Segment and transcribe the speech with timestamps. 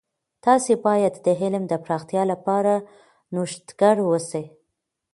[0.45, 2.73] تاسې باید د علم د پراختیا لپاره
[3.33, 4.45] نوښتګر اوسئ.